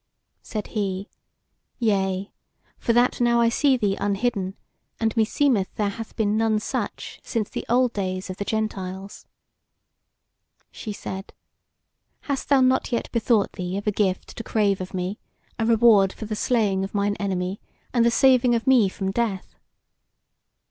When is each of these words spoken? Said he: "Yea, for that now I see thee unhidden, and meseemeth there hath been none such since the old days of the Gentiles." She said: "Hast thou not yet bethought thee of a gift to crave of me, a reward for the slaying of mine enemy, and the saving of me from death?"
Said 0.41 0.65
he: 0.73 1.07
"Yea, 1.77 2.31
for 2.79 2.91
that 2.91 3.21
now 3.21 3.39
I 3.39 3.49
see 3.49 3.77
thee 3.77 3.95
unhidden, 3.99 4.55
and 4.99 5.15
meseemeth 5.15 5.75
there 5.75 5.89
hath 5.89 6.15
been 6.15 6.35
none 6.35 6.57
such 6.59 7.19
since 7.21 7.51
the 7.51 7.67
old 7.69 7.93
days 7.93 8.27
of 8.27 8.37
the 8.37 8.43
Gentiles." 8.43 9.27
She 10.71 10.91
said: 10.91 11.33
"Hast 12.21 12.49
thou 12.49 12.61
not 12.61 12.91
yet 12.91 13.11
bethought 13.11 13.53
thee 13.53 13.77
of 13.77 13.85
a 13.85 13.91
gift 13.91 14.35
to 14.37 14.43
crave 14.43 14.81
of 14.81 14.95
me, 14.95 15.19
a 15.59 15.67
reward 15.67 16.13
for 16.13 16.25
the 16.25 16.35
slaying 16.35 16.83
of 16.83 16.95
mine 16.95 17.15
enemy, 17.19 17.61
and 17.93 18.03
the 18.03 18.09
saving 18.09 18.55
of 18.55 18.65
me 18.65 18.89
from 18.89 19.11
death?" 19.11 19.53